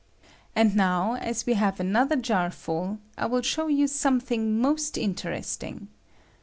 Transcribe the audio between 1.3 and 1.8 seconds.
we have